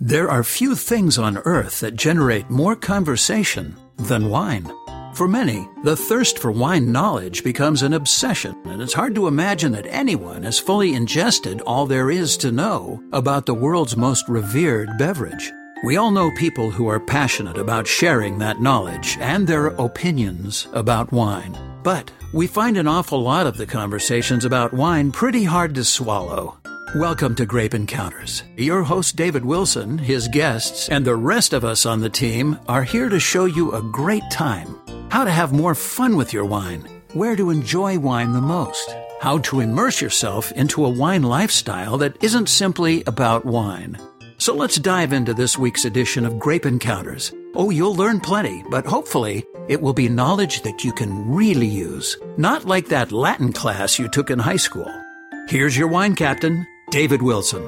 [0.00, 4.68] There are few things on earth that generate more conversation than wine.
[5.14, 9.70] For many, the thirst for wine knowledge becomes an obsession, and it's hard to imagine
[9.70, 14.98] that anyone has fully ingested all there is to know about the world's most revered
[14.98, 15.52] beverage.
[15.84, 21.12] We all know people who are passionate about sharing that knowledge and their opinions about
[21.12, 21.56] wine.
[21.84, 26.58] But we find an awful lot of the conversations about wine pretty hard to swallow.
[26.94, 28.44] Welcome to Grape Encounters.
[28.56, 32.84] Your host, David Wilson, his guests, and the rest of us on the team are
[32.84, 34.78] here to show you a great time,
[35.10, 39.38] how to have more fun with your wine, where to enjoy wine the most, how
[39.38, 43.98] to immerse yourself into a wine lifestyle that isn't simply about wine.
[44.38, 47.32] So let's dive into this week's edition of Grape Encounters.
[47.56, 52.16] Oh, you'll learn plenty, but hopefully it will be knowledge that you can really use,
[52.36, 54.92] not like that Latin class you took in high school.
[55.48, 57.62] Here's your wine captain, David Wilson.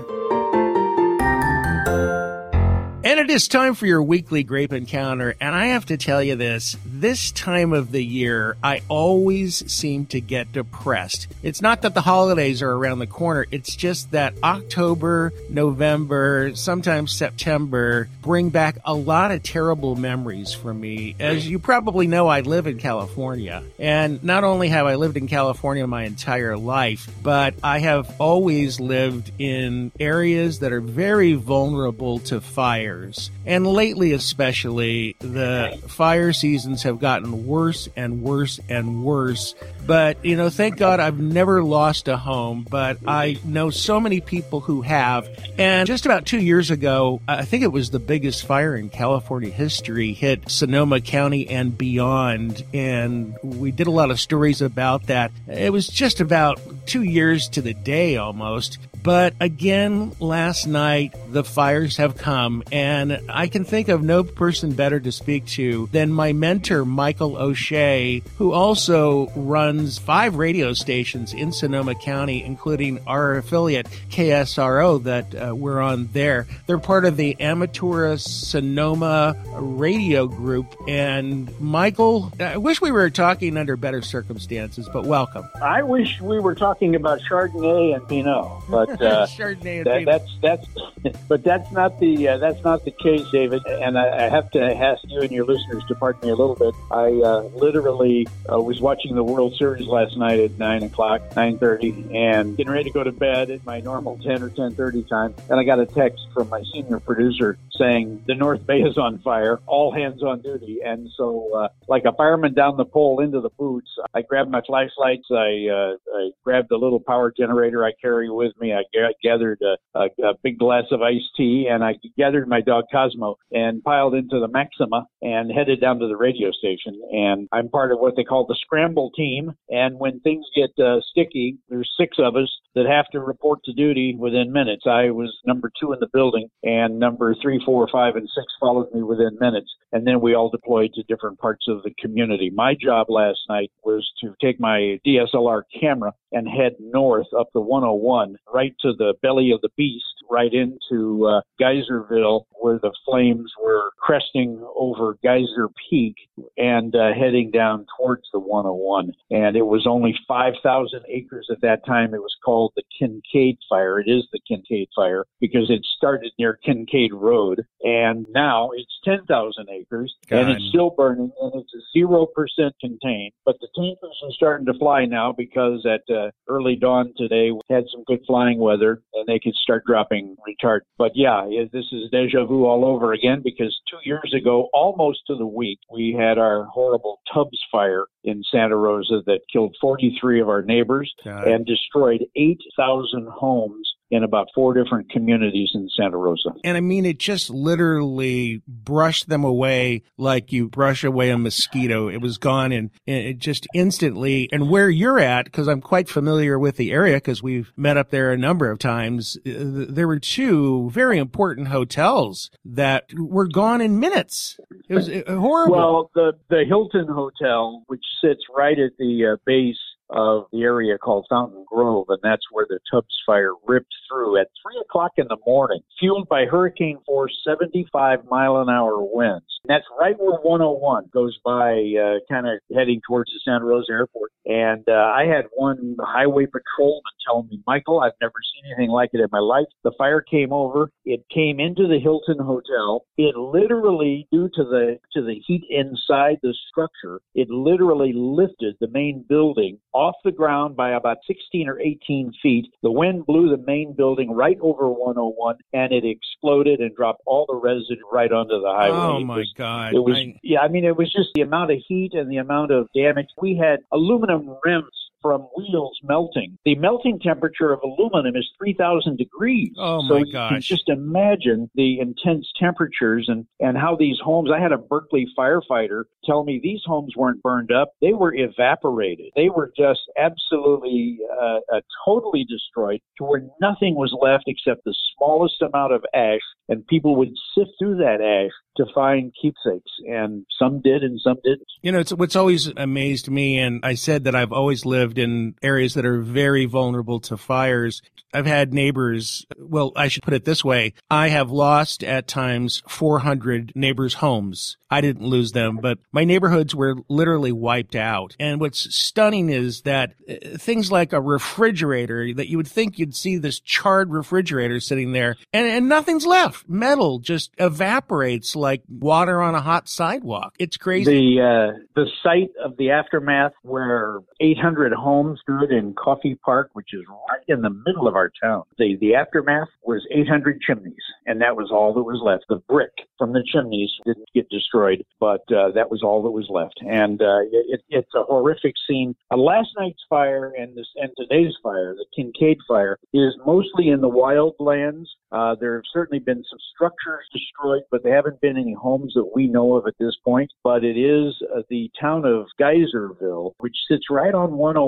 [3.07, 5.37] And it is time for your weekly grape encounter.
[5.41, 10.07] And I have to tell you this this time of the year, I always seem
[10.07, 11.29] to get depressed.
[11.41, 17.13] It's not that the holidays are around the corner, it's just that October, November, sometimes
[17.13, 21.15] September bring back a lot of terrible memories for me.
[21.21, 23.63] As you probably know, I live in California.
[23.79, 28.81] And not only have I lived in California my entire life, but I have always
[28.81, 33.31] lived in areas that are very vulnerable to fire fires.
[33.45, 39.55] And lately, especially, the fire seasons have gotten worse and worse and worse.
[39.87, 44.21] But, you know, thank God I've never lost a home, but I know so many
[44.21, 45.29] people who have.
[45.59, 49.51] And just about two years ago, I think it was the biggest fire in California
[49.51, 52.65] history hit Sonoma County and beyond.
[52.75, 55.31] And we did a lot of stories about that.
[55.47, 58.79] It was just about two years to the day almost.
[59.07, 64.73] But again, last night, the fires have come, and I can think of no person
[64.73, 71.33] better to speak to than my mentor, Michael O'Shea, who also runs five radio stations
[71.33, 76.49] in Sonoma County, including our affiliate, KSRO, that uh, we're on there.
[76.67, 80.75] They're part of the Amaturo Sonoma radio group.
[80.89, 85.49] And Michael, I wish we were talking under better circumstances, but welcome.
[85.63, 89.27] I wish we were talking about Chardonnay and Pinot, but uh,
[89.85, 93.65] that, that's that's, but that's not the uh, that's not the case, David.
[93.67, 96.55] And I, I, have to ask you and your listeners to pardon me a little
[96.55, 96.75] bit.
[96.91, 101.59] I uh, literally uh, was watching the World Series last night at nine o'clock, nine
[101.59, 105.03] thirty, and getting ready to go to bed at my normal ten or ten thirty
[105.05, 108.99] time, and I got a text from my senior producer saying the North Bay is
[108.99, 110.81] on fire, all hands on duty.
[110.85, 114.63] And so, uh, like a fireman down the pole into the boots, I grabbed my
[114.67, 118.83] flashlights, I, uh, I grabbed the little power generator I carry with me, I
[119.23, 123.37] gathered a, a, a big glass of iced tea, and I gathered my dog Cosmo
[123.51, 127.01] and piled into the Maxima and headed down to the radio station.
[127.11, 129.53] And I'm part of what they call the scramble team.
[129.69, 133.73] And when things get uh, sticky, there's six of us that have to report to
[133.73, 134.85] duty within minutes.
[134.87, 138.93] I was number two in the building, and number three, four, five, and six followed
[138.95, 139.69] me within minutes.
[139.93, 142.51] And then we all deployed to different parts of the community.
[142.51, 147.61] My job last night was to take my DSLR camera and head north up the
[147.61, 153.53] 101 right to the belly of the beast, right into uh, Geyserville, where the flames
[153.63, 156.15] were cresting over Geyser Peak
[156.57, 159.13] and uh, heading down towards the 101.
[159.31, 162.15] And it was only 5,000 acres at that time.
[162.15, 164.01] It was called the Kincaid Fire.
[164.01, 169.69] It is the Kincaid Fire because it started near Kincaid Road, and now it's 10,000
[169.71, 170.39] acres, God.
[170.39, 173.33] and it's still burning, and it's zero percent contained.
[173.45, 177.61] But the tankers are starting to fly now because at uh, early dawn today we
[177.69, 180.16] had some good flying weather, and they could start dropping
[180.47, 180.81] retard.
[180.99, 185.37] But yeah, this is deja vu all over again because two years ago, almost to
[185.37, 190.49] the week, we had our horrible Tubbs fire in Santa Rosa that killed 43 of
[190.49, 191.47] our neighbors God.
[191.47, 196.51] and destroyed 8,000 homes in about four different communities in Santa Rosa.
[196.63, 202.09] And I mean, it just literally brushed them away like you brush away a mosquito.
[202.09, 204.49] It was gone and, it just instantly.
[204.53, 208.11] And where you're at, because I'm quite familiar with the area because we've met up
[208.11, 209.51] there a number of times, uh,
[209.89, 214.59] there were two very important hotels that were gone in minutes.
[214.89, 215.77] It was uh, horrible.
[215.77, 219.77] Well, the, the Hilton Hotel, which sits right at the uh, base
[220.11, 224.49] of the area called Fountain Grove, and that's where the Tubbs fire ripped through at
[224.63, 229.47] 3 o'clock in the morning, fueled by hurricane force 75 mile an hour winds.
[229.65, 233.93] And that's right where 101 goes by, uh, kind of heading towards the Santa Rosa
[233.93, 234.31] Airport.
[234.45, 239.11] And uh, I had one highway patrolman telling me, Michael, I've never seen anything like
[239.13, 239.67] it in my life.
[239.83, 240.91] The fire came over.
[241.05, 243.05] It came into the Hilton Hotel.
[243.19, 248.89] It literally, due to the to the heat inside the structure, it literally lifted the
[248.89, 252.67] main building off the ground by about 16 or 18 feet.
[252.83, 257.47] The wind blew the main building right over 101, and it exploded and dropped all
[257.49, 258.97] the residue right onto the highway.
[258.97, 259.95] Oh my was, God!
[259.95, 260.39] It was I...
[260.43, 260.61] yeah.
[260.61, 263.29] I mean, it was just the amount of heat and the amount of damage.
[263.41, 266.59] We had aluminum rims from wheels melting.
[266.65, 269.73] The melting temperature of aluminum is 3,000 degrees.
[269.79, 270.27] Oh my so gosh.
[270.27, 274.79] you can just imagine the intense temperatures and, and how these homes, I had a
[274.79, 277.93] Berkeley firefighter tell me these homes weren't burned up.
[278.01, 279.33] They were evaporated.
[279.37, 284.95] They were just absolutely, uh, uh, totally destroyed to where nothing was left except the
[285.17, 290.45] smallest amount of ash and people would sift through that ash to find keepsakes, and
[290.59, 291.67] some did and some didn't.
[291.83, 295.55] You know, it's what's always amazed me, and I said that I've always lived in
[295.63, 298.03] areas that are very vulnerable to fires.
[298.33, 299.47] I've had neighbors.
[299.57, 304.77] Well, I should put it this way: I have lost at times 400 neighbors' homes.
[304.91, 308.37] I didn't lose them, but my neighborhoods were literally wiped out.
[308.39, 313.15] And what's stunning is that uh, things like a refrigerator that you would think you'd
[313.15, 316.69] see this charred refrigerator sitting there, and, and nothing's left.
[316.69, 320.55] Metal just evaporates like water on a hot sidewalk.
[320.59, 321.37] It's crazy.
[321.37, 326.93] The uh, the site of the aftermath where 800 homes stood in Coffey Park, which
[326.93, 328.65] is right in the middle of our town.
[328.79, 330.95] The the aftermath was 800 chimneys,
[331.27, 332.45] and that was all that was left.
[332.49, 336.47] The brick from the chimneys didn't get destroyed, but uh, that was all that was
[336.51, 336.79] left.
[336.81, 339.15] And uh, it, it's a horrific scene.
[339.31, 344.01] Uh, last night's fire and this and today's fire, the Kincaid fire, is mostly in
[344.01, 345.07] the wildlands.
[345.33, 349.31] Uh, there have certainly been some structures destroyed, but there haven't been any homes that
[349.35, 350.51] we know of at this point.
[350.63, 354.86] But it is uh, the town of Geyserville, which sits right on 101,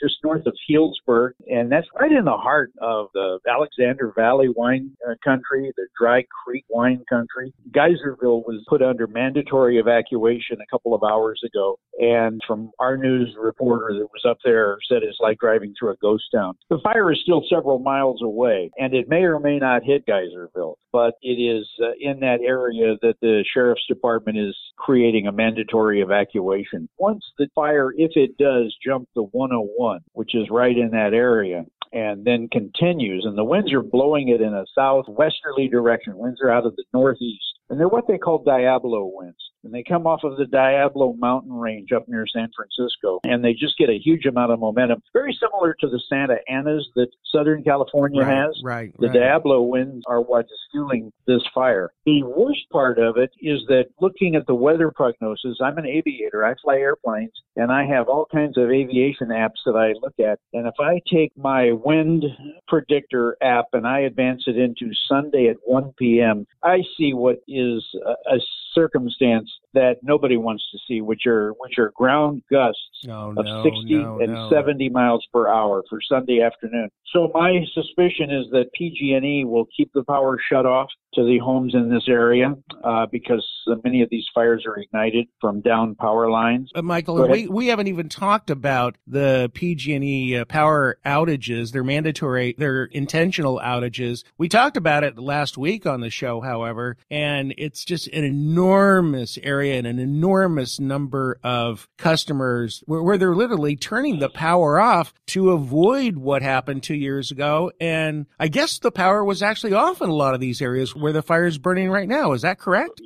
[0.00, 4.90] just north of Healdsburg, and that's right in the heart of the Alexander Valley wine
[5.08, 7.52] uh, country, the Dry Creek wine country.
[7.70, 13.34] Geyserville was put under mandatory evacuation a couple of hours ago, and from our news
[13.40, 16.54] reporter that was up there said it's like driving through a ghost town.
[16.70, 20.74] The fire is still several miles away, and it may or may not hit Geyserville,
[20.92, 26.00] but it is uh, in that area that the sheriff's department is creating a mandatory
[26.00, 26.88] evacuation.
[26.98, 31.64] Once the fire, if it does jump the 101, which is right in that area,
[31.92, 36.16] and then continues, and the winds are blowing it in a southwesterly direction.
[36.16, 39.82] Winds are out of the northeast, and they're what they call Diablo winds and they
[39.82, 43.88] come off of the Diablo mountain range up near San Francisco, and they just get
[43.88, 48.36] a huge amount of momentum, very similar to the Santa Anas that Southern California right,
[48.36, 48.60] has.
[48.62, 48.94] Right.
[48.98, 49.18] The right.
[49.18, 51.90] Diablo winds are what's fueling this fire.
[52.06, 56.44] The worst part of it is that looking at the weather prognosis, I'm an aviator.
[56.44, 60.38] I fly airplanes, and I have all kinds of aviation apps that I look at.
[60.52, 62.24] And if I take my wind
[62.66, 67.84] predictor app and I advance it into Sunday at 1 p.m., I see what is
[68.04, 68.38] a, a
[68.78, 73.62] circumstance that nobody wants to see, which are which are ground gusts oh, of no,
[73.62, 74.50] 60 no, and no.
[74.50, 76.88] 70 miles per hour for Sunday afternoon.
[77.12, 81.74] So my suspicion is that PG&E will keep the power shut off to the homes
[81.74, 82.54] in this area
[82.84, 83.46] uh, because
[83.82, 86.70] many of these fires are ignited from down power lines.
[86.74, 91.72] Uh, Michael, we, we haven't even talked about the PG&E uh, power outages.
[91.72, 92.54] They're mandatory.
[92.58, 94.24] They're intentional outages.
[94.36, 99.38] We talked about it last week on the show, however, and it's just an enormous
[99.42, 105.12] area and an enormous number of customers where, where they're literally turning the power off
[105.28, 107.70] to avoid what happened two years ago.
[107.80, 111.12] And I guess the power was actually off in a lot of these areas where
[111.12, 112.32] the fire is burning right now.
[112.32, 113.00] Is that correct?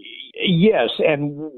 [0.44, 1.50] Yes, and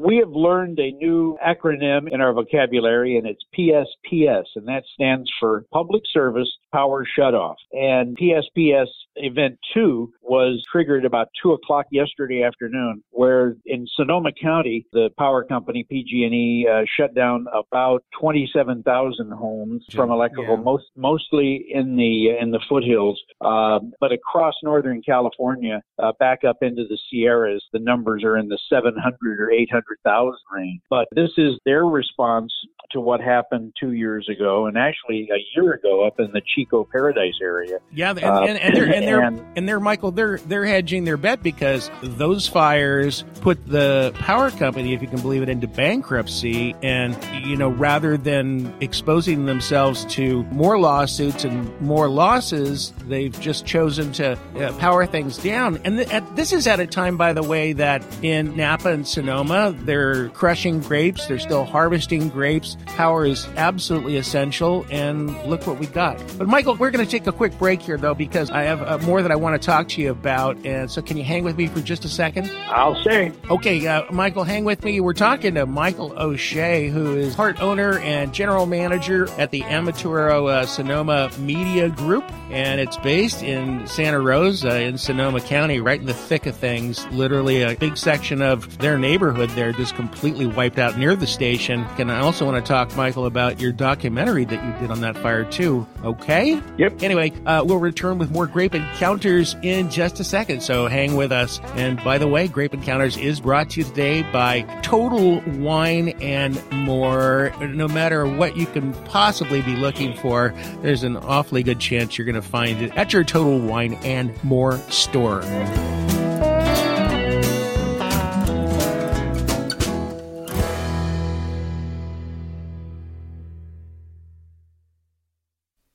[0.00, 5.30] we have learned a new acronym in our vocabulary, and it's PSPS, and that stands
[5.38, 7.56] for Public Service Power Shutoff.
[7.72, 14.86] And PSPS event two was triggered about two o'clock yesterday afternoon, where in Sonoma County,
[14.92, 20.62] the power company PG&E uh, shut down about 27,000 homes from electrical, yeah.
[20.62, 26.58] most mostly in the in the foothills, uh, but across Northern California, uh, back up
[26.62, 30.80] into the Sierras, the numbers are in the 700 or 800,000 range.
[30.88, 32.52] But this is their response
[32.92, 36.86] to what happened two years ago, and actually a year ago up in the Chico
[36.90, 37.78] Paradise area.
[37.92, 41.04] Yeah, and, uh, and, and they're and they're and, and they're Michael, they're they're hedging
[41.04, 45.68] their bet because those fires put the power company, if you can believe it, into
[45.68, 53.38] bankruptcy, and you know rather than exposing themselves to more lawsuits and more losses, they've
[53.40, 55.80] just chosen to uh, power things down.
[55.84, 59.06] And th- at, this is at a time, by the way, that in Napa and
[59.06, 62.76] Sonoma, they're crushing grapes, they're still harvesting grapes.
[62.86, 66.18] Power is absolutely essential, and look what we got.
[66.38, 68.98] But Michael, we're going to take a quick break here, though, because I have uh,
[69.06, 70.56] more that I want to talk to you about.
[70.64, 72.50] And so, can you hang with me for just a second?
[72.68, 73.32] I'll say.
[73.50, 75.00] Okay, uh, Michael, hang with me.
[75.00, 80.48] We're talking to Michael O'Shea, who is part owner and general manager at the Amaturo
[80.48, 86.06] uh, Sonoma Media Group, and it's based in Santa Rosa in Sonoma County, right in
[86.06, 87.06] the thick of things.
[87.08, 91.86] Literally, a big section of their neighborhood there just completely wiped out near the station.
[91.98, 95.16] And I also want to talk, Michael, about your documentary that you did on that
[95.18, 95.86] fire too.
[96.04, 96.60] Okay.
[96.78, 97.02] Yep.
[97.02, 101.32] Anyway, uh, we'll return with more Grape Encounters in just a second, so hang with
[101.32, 101.60] us.
[101.74, 106.60] And by the way, Grape Encounters is brought to you today by Total Wine and
[106.72, 107.52] More.
[107.60, 112.24] No matter what you can possibly be looking for, there's an awfully good chance you're
[112.24, 115.42] going to find it at your Total Wine and More store.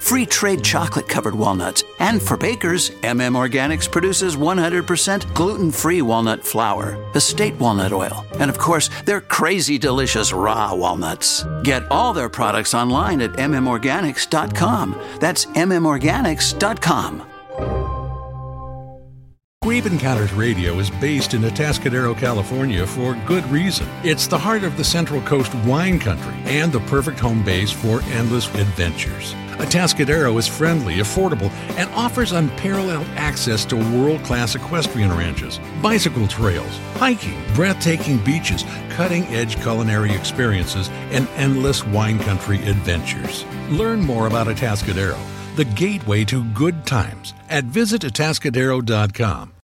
[0.00, 1.84] free trade chocolate covered walnuts.
[1.98, 8.50] And for bakers, MM Organics produces 100% gluten free walnut flour, estate walnut oil, and
[8.50, 11.44] of course, their crazy delicious raw walnuts.
[11.62, 15.00] Get all their products online at mmorganics.com.
[15.20, 17.26] That's mmorganics.com.
[19.66, 23.88] Grape Encounters Radio is based in Atascadero, California for good reason.
[24.04, 28.00] It's the heart of the Central Coast wine country and the perfect home base for
[28.12, 29.34] endless adventures.
[29.58, 36.78] Atascadero is friendly, affordable, and offers unparalleled access to world class equestrian ranches, bicycle trails,
[36.94, 43.46] hiking, breathtaking beaches, cutting edge culinary experiences, and endless wine country adventures.
[43.70, 45.18] Learn more about Atascadero,
[45.56, 49.55] the gateway to good times, at visitatascadero.com.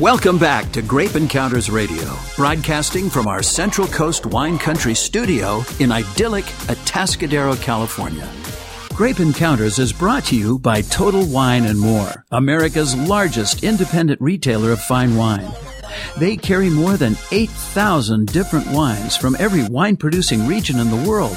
[0.00, 5.92] Welcome back to Grape Encounters Radio, broadcasting from our Central Coast Wine Country studio in
[5.92, 8.26] idyllic Atascadero, California.
[8.94, 14.72] Grape Encounters is brought to you by Total Wine and More, America's largest independent retailer
[14.72, 15.52] of fine wine.
[16.16, 21.36] They carry more than 8,000 different wines from every wine producing region in the world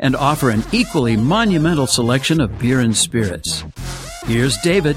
[0.00, 3.62] and offer an equally monumental selection of beer and spirits.
[4.26, 4.96] Here's David.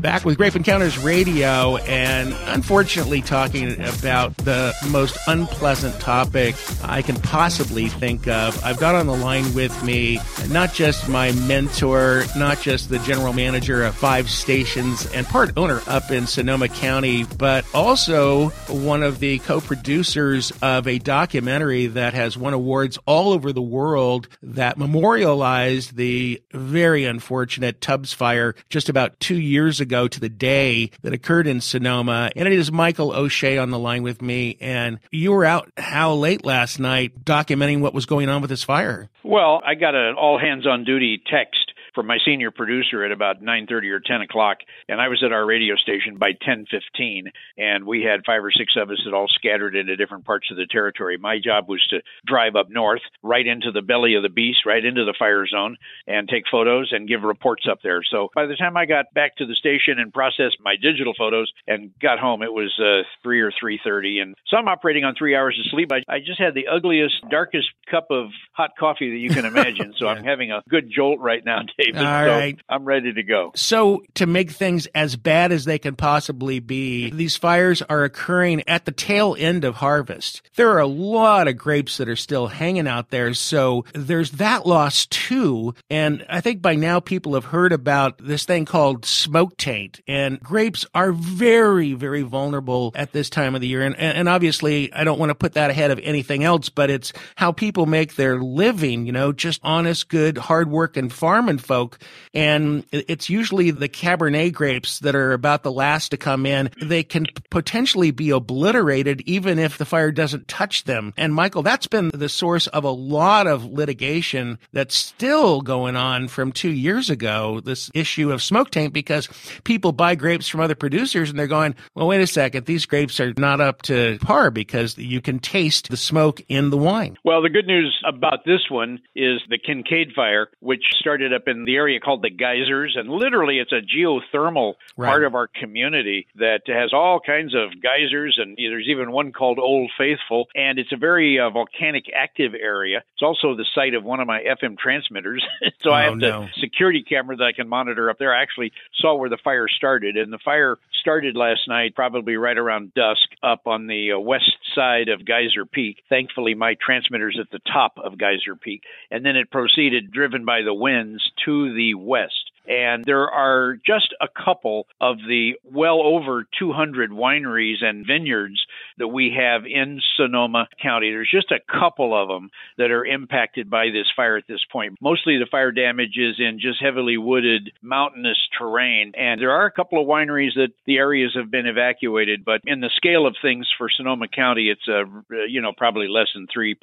[0.00, 7.16] Back with Grape Encounters Radio, and unfortunately, talking about the most unpleasant topic I can
[7.16, 8.62] possibly think of.
[8.64, 13.32] I've got on the line with me not just my mentor, not just the general
[13.32, 19.18] manager of five stations and part owner up in Sonoma County, but also one of
[19.18, 24.78] the co producers of a documentary that has won awards all over the world that
[24.78, 31.12] memorialized the very unfortunate Tubbs fire just about two years ago to the day that
[31.12, 32.30] occurred in Sonoma.
[32.36, 34.56] And it is Michael O'Shea on the line with me.
[34.60, 38.64] And you were out how late last night documenting what was going on with this
[38.64, 39.08] fire?
[39.22, 41.65] Well, I got an all hands on duty text
[41.96, 45.44] from my senior producer at about 9:30 or 10 o'clock, and I was at our
[45.44, 49.74] radio station by 10:15, and we had five or six of us that all scattered
[49.74, 51.16] into different parts of the territory.
[51.16, 54.84] My job was to drive up north, right into the belly of the beast, right
[54.84, 55.76] into the fire zone,
[56.06, 58.02] and take photos and give reports up there.
[58.04, 61.50] So by the time I got back to the station and processed my digital photos
[61.66, 65.34] and got home, it was uh, three or 3:30, and so I'm operating on three
[65.34, 65.90] hours of sleep.
[65.90, 69.84] I, I just had the ugliest, darkest cup of hot coffee that you can imagine.
[69.96, 70.08] So.
[70.08, 71.85] I'm having a good jolt right now, Dave.
[71.92, 72.06] David.
[72.06, 72.60] All so right.
[72.68, 73.52] I'm ready to go.
[73.54, 78.62] So, to make things as bad as they can possibly be, these fires are occurring
[78.66, 80.42] at the tail end of harvest.
[80.56, 84.66] There are a lot of grapes that are still hanging out there, so there's that
[84.66, 85.74] loss too.
[85.90, 90.40] And I think by now people have heard about this thing called smoke taint, and
[90.40, 93.82] grapes are very, very vulnerable at this time of the year.
[93.82, 97.12] And, and obviously, I don't want to put that ahead of anything else, but it's
[97.36, 101.98] how people make their living, you know, just honest, good, hardworking farming folk.
[102.32, 106.70] And it's usually the Cabernet grapes that are about the last to come in.
[106.80, 111.12] They can potentially be obliterated even if the fire doesn't touch them.
[111.16, 116.28] And Michael, that's been the source of a lot of litigation that's still going on
[116.28, 119.28] from two years ago, this issue of smoke taint, because
[119.64, 123.20] people buy grapes from other producers and they're going, well, wait a second, these grapes
[123.20, 127.16] are not up to par because you can taste the smoke in the wine.
[127.24, 131.65] Well, the good news about this one is the Kincaid fire, which started up in
[131.66, 135.08] the area called the Geysers, and literally it's a geothermal right.
[135.08, 139.58] part of our community that has all kinds of geysers, and there's even one called
[139.58, 143.02] Old Faithful, and it's a very uh, volcanic active area.
[143.14, 145.44] It's also the site of one of my FM transmitters,
[145.82, 146.42] so oh, I have no.
[146.42, 148.34] the security camera that I can monitor up there.
[148.34, 152.58] I actually saw where the fire started, and the fire started last night, probably right
[152.58, 156.02] around dusk, up on the uh, west side of Geyser Peak.
[156.08, 160.62] Thankfully, my transmitter's at the top of Geyser Peak, and then it proceeded, driven by
[160.62, 162.50] the winds, to the west.
[162.68, 168.64] And there are just a couple of the well over 200 wineries and vineyards
[168.98, 171.10] that we have in Sonoma County.
[171.10, 174.96] There's just a couple of them that are impacted by this fire at this point.
[175.00, 179.12] Mostly the fire damage is in just heavily wooded mountainous terrain.
[179.16, 182.80] And there are a couple of wineries that the areas have been evacuated, but in
[182.80, 186.46] the scale of things for Sonoma County, it's a, uh, you know, probably less than
[186.46, 186.76] 3%,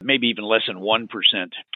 [0.00, 1.08] maybe even less than 1%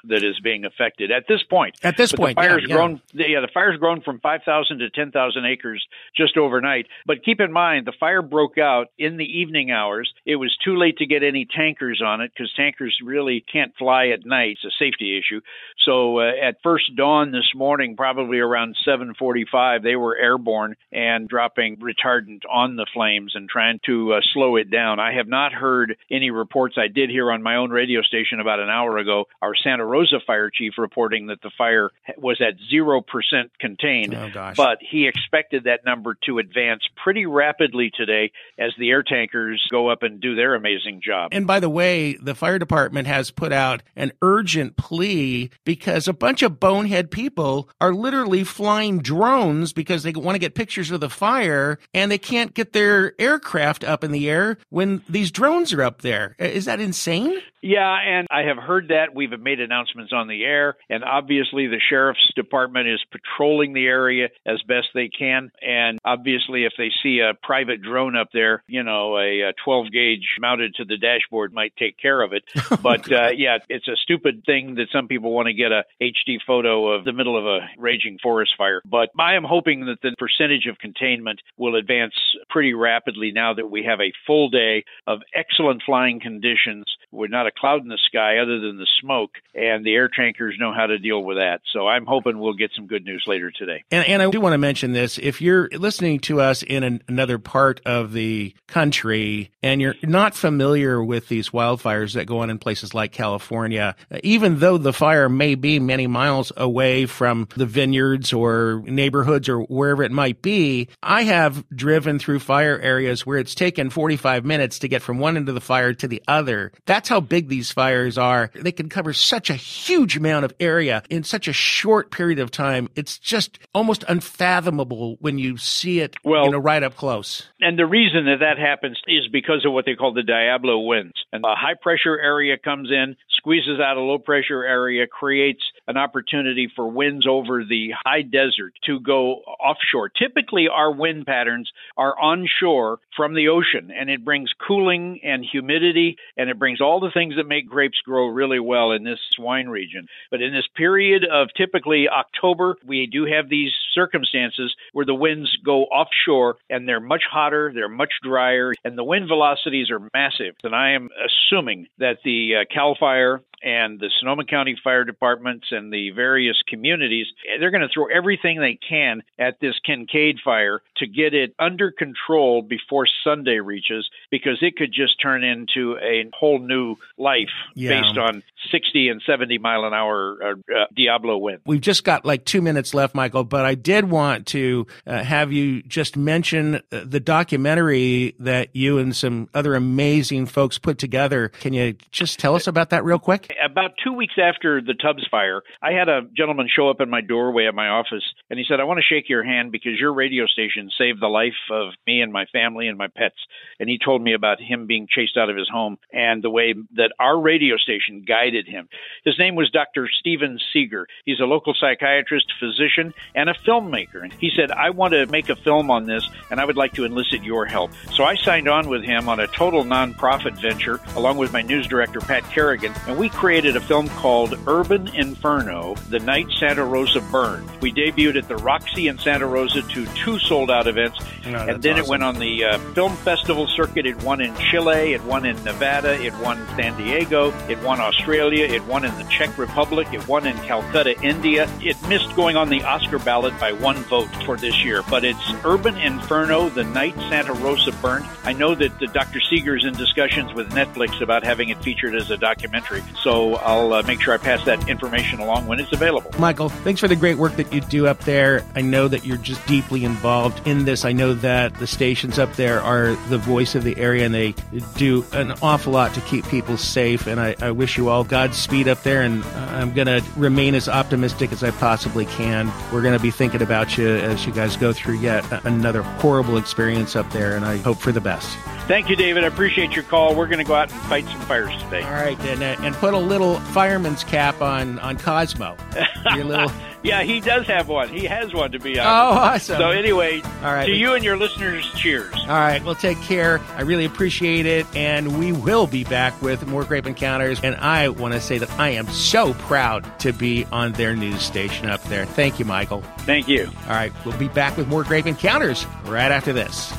[0.05, 1.76] that is being affected at this point.
[1.83, 3.00] At this but point, the fire's yeah, grown.
[3.12, 3.26] Yeah.
[3.26, 6.87] yeah, the fire's grown from 5,000 to 10,000 acres just overnight.
[7.07, 10.12] But keep in mind, the fire broke out in the evening hours.
[10.26, 14.09] It was too late to get any tankers on it because tankers really can't fly
[14.09, 14.59] at night.
[14.62, 15.40] It's a safety issue.
[15.85, 21.76] So uh, at first dawn this morning, probably around 7:45, they were airborne and dropping
[21.78, 25.00] retardant on the flames and trying to uh, slow it down.
[25.00, 26.76] I have not heard any reports.
[26.78, 30.21] I did hear on my own radio station about an hour ago our Santa Rosa
[30.26, 34.14] fire chief reporting that the fire was at zero percent contained.
[34.14, 34.56] Oh, gosh.
[34.56, 39.88] But he expected that number to advance pretty rapidly today as the air tankers go
[39.88, 41.30] up and do their amazing job.
[41.32, 46.12] And by the way, the fire department has put out an urgent plea because a
[46.12, 51.00] bunch of bonehead people are literally flying drones because they want to get pictures of
[51.00, 55.72] the fire and they can't get their aircraft up in the air when these drones
[55.72, 56.37] are up there.
[56.38, 57.40] Is that insane?
[57.62, 59.14] Yeah, and I have heard that.
[59.14, 63.30] We've made announcements on the air, and obviously the sheriff's department is patrolling
[63.73, 65.51] the area as best they can.
[65.62, 70.37] And obviously, if they see a private drone up there, you know, a, 12 gauge
[70.38, 72.45] mounted to the dashboard might take care of it.
[72.73, 75.85] Oh, but uh, yeah, it's a stupid thing that some people want to get a
[76.01, 78.81] HD photo of the middle of a raging forest fire.
[78.85, 82.14] But I am hoping that the percentage of containment will advance
[82.49, 86.85] pretty rapidly now that we have a full day of excellent flying conditions.
[87.12, 90.57] We're not a cloud in the sky other than the smoke, and the air tankers
[90.59, 91.61] know how to deal with that.
[91.73, 93.85] So I'm hoping we'll get some good news later today.
[93.90, 97.03] And, and I do want to mention this: if you're listening to us in an,
[97.09, 102.51] another part of the country and you're not familiar with these wildfires that go on
[102.51, 107.66] in places like California, even though the fire may be many miles away from the
[107.66, 113.38] vineyards or neighborhoods or wherever it might be, I have driven through fire areas where
[113.38, 116.73] it's taken 45 minutes to get from one end of the fire to the other.
[117.00, 118.50] That's how big these fires are.
[118.54, 122.50] They can cover such a huge amount of area in such a short period of
[122.50, 122.90] time.
[122.94, 127.48] It's just almost unfathomable when you see it well, you know, right up close.
[127.58, 131.14] And the reason that that happens is because of what they call the Diablo winds.
[131.32, 135.96] And a high pressure area comes in, squeezes out a low pressure area, creates an
[135.96, 140.09] opportunity for winds over the high desert to go offshore.
[140.09, 146.16] Typically, our wind patterns are onshore from the ocean, and it brings cooling and humidity,
[146.37, 149.68] and it brings all the things that make grapes grow really well in this wine
[149.68, 150.07] region.
[150.31, 155.50] But in this period of typically October, we do have these circumstances where the winds
[155.64, 160.55] go offshore and they're much hotter, they're much drier, and the wind velocities are massive.
[160.62, 165.66] And I am assuming that the uh, Cal Fire and the Sonoma County Fire Departments
[165.70, 167.27] and the various communities,
[167.59, 171.90] they're going to throw everything they can at this Kincaid fire to get it under
[171.90, 178.00] control before Sunday reaches because it could just turn into a whole new life yeah.
[178.00, 181.60] based on 60 and 70 mile an hour uh, uh, Diablo wind.
[181.66, 185.52] We've just got like two minutes left, Michael, but I did want to uh, have
[185.52, 191.48] you just mention uh, the documentary that you and some other amazing folks put together.
[191.48, 193.52] Can you just tell us about that real quick?
[193.64, 197.20] About two weeks after the Tubbs fire, I had a gentleman show up in my
[197.20, 200.12] doorway at my office and he said, I want to shake your hand because your
[200.12, 203.37] radio station saved the life of me and my family and my pets.
[203.79, 206.74] And he told me about him being chased out of his home and the way
[206.96, 208.88] that our radio station guided him.
[209.24, 210.09] His name was Dr.
[210.18, 211.07] Steven Seeger.
[211.24, 214.22] He's a local psychiatrist, physician, and a filmmaker.
[214.22, 216.92] And he said, I want to make a film on this and I would like
[216.94, 217.92] to enlist your help.
[218.14, 221.87] So I signed on with him on a total nonprofit venture along with my news
[221.87, 227.20] director, Pat Kerrigan, and we created a film called Urban Inferno The Night Santa Rosa
[227.20, 227.68] Burned.
[227.81, 231.83] We debuted at the Roxy in Santa Rosa to two sold out events, no, and
[231.83, 232.05] then awesome.
[232.05, 234.07] it went on the uh, film festival circuit.
[234.07, 238.64] It won in Chile, it won in Nevada, it won San Diego, it won Australia,
[238.64, 241.69] it won in the Czech Republic, it won in Calcutta, India.
[241.81, 245.38] It missed going on the Oscar ballot by one vote for this year, but it's
[245.64, 248.27] Urban Inferno, The Night Santa Rosa Burned.
[248.45, 249.40] I know that the Dr.
[249.40, 253.93] Seeger is in discussions with Netflix about having it featured as a documentary, so I'll
[253.93, 256.31] uh, make sure I pass that information along when it's available.
[256.38, 258.64] Michael, thanks for the great work that you do up there.
[258.75, 261.04] I know that you're just deeply involved in this.
[261.04, 264.54] I know that the stations up there are the voice of the area and they
[264.96, 267.26] do an awful lot to keep people safe.
[267.26, 269.22] And I, I wish you all Godspeed up there.
[269.22, 272.72] And I'm going to remain as optimistic as I possibly can.
[272.92, 276.56] We're going to be thinking about you as you guys go through yet another horrible
[276.56, 277.56] experience up there.
[277.56, 278.56] And I hope for the best.
[278.87, 279.44] Thank you, David.
[279.44, 280.35] I appreciate your call.
[280.35, 282.02] We're going to go out and fight some fires today.
[282.02, 285.76] All right, and, uh, and put a little fireman's cap on on Cosmo.
[286.35, 286.72] Your little.
[287.02, 288.08] Yeah, he does have one.
[288.08, 289.08] He has one to be honest.
[289.08, 289.78] Oh, awesome.
[289.78, 290.86] So anyway, all right.
[290.86, 292.34] To you and your listeners, cheers.
[292.34, 292.82] All right.
[292.84, 293.60] Well, take care.
[293.76, 297.60] I really appreciate it, and we will be back with more Grape Encounters.
[297.62, 301.42] And I want to say that I am so proud to be on their news
[301.42, 302.26] station up there.
[302.26, 303.02] Thank you, Michael.
[303.20, 303.70] Thank you.
[303.84, 304.12] All right.
[304.24, 306.92] We'll be back with more Grape Encounters right after this.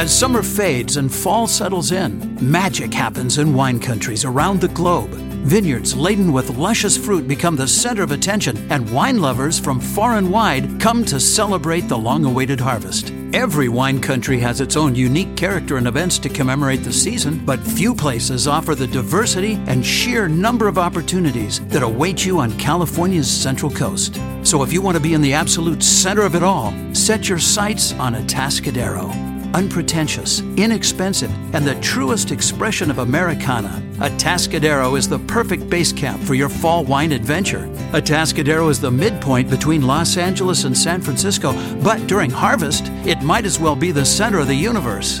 [0.00, 5.29] As summer fades and fall settles in, magic happens in wine countries around the globe.
[5.42, 10.16] Vineyards laden with luscious fruit become the center of attention, and wine lovers from far
[10.16, 13.12] and wide come to celebrate the long awaited harvest.
[13.32, 17.60] Every wine country has its own unique character and events to commemorate the season, but
[17.60, 23.30] few places offer the diversity and sheer number of opportunities that await you on California's
[23.30, 24.20] Central Coast.
[24.42, 27.38] So if you want to be in the absolute center of it all, set your
[27.38, 35.68] sights on Atascadero unpretentious, inexpensive, and the truest expression of Americana, Atascadero is the perfect
[35.68, 37.66] base camp for your fall wine adventure.
[37.92, 43.44] Atascadero is the midpoint between Los Angeles and San Francisco, but during harvest, it might
[43.44, 45.20] as well be the center of the universe.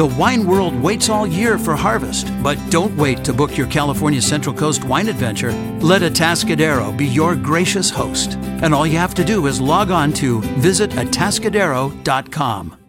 [0.00, 4.22] The wine world waits all year for harvest, but don't wait to book your California
[4.22, 5.52] Central Coast wine adventure.
[5.80, 8.34] Let Atascadero be your gracious host.
[8.62, 12.79] And all you have to do is log on to visitatascadero.com.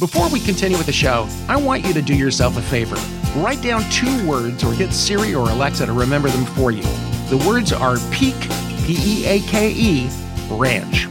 [0.00, 2.96] Before we continue with the show, I want you to do yourself a favor.
[3.40, 6.82] Write down two words or get Siri or Alexa to remember them for you.
[7.30, 8.50] The words are Peake,
[8.84, 10.10] P E A K E,
[10.50, 11.06] Ranch.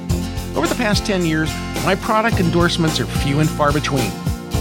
[0.54, 1.50] Over the past 10 years,
[1.86, 4.12] my product endorsements are few and far between.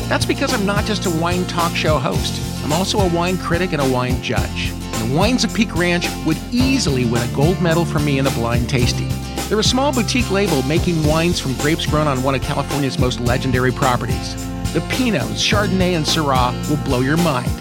[0.08, 3.72] That's because I'm not just a wine talk show host, I'm also a wine critic
[3.72, 4.70] and a wine judge.
[4.70, 8.28] And the wines of Peake Ranch would easily win a gold medal for me in
[8.28, 9.10] a blind tasting.
[9.52, 13.20] They're a small boutique label making wines from grapes grown on one of California's most
[13.20, 14.34] legendary properties.
[14.72, 17.52] The Pinots, Chardonnay, and Syrah will blow your mind.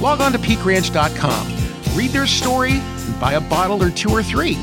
[0.00, 4.56] Log on to peakeranch.com, read their story, and buy a bottle or two or three.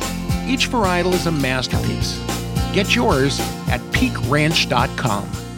[0.48, 2.18] Each varietal is a masterpiece.
[2.72, 5.49] Get yours at peakeranch.com.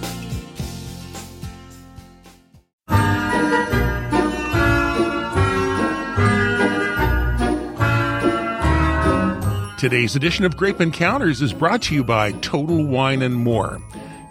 [9.81, 13.81] Today's edition of Grape Encounters is brought to you by Total Wine and More.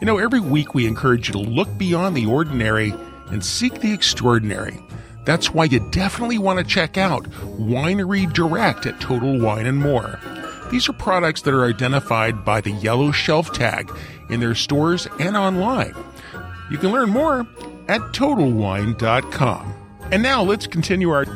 [0.01, 2.95] You know, every week we encourage you to look beyond the ordinary
[3.31, 4.79] and seek the extraordinary.
[5.25, 7.25] That's why you definitely want to check out
[7.59, 10.21] Winery Direct at Total Wine and More.
[10.71, 13.91] These are products that are identified by the yellow shelf tag
[14.29, 15.97] in their stores and online.
[16.71, 17.41] You can learn more
[17.89, 19.75] at TotalWine.com.
[20.13, 21.27] And now let's continue our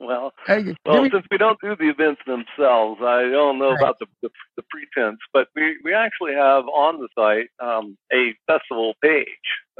[0.00, 0.32] well,
[0.86, 3.80] well, since we don't do the events themselves, I don't know right.
[3.80, 8.34] about the, the, the pretense, but we we actually have on the site um, a
[8.46, 9.26] festival page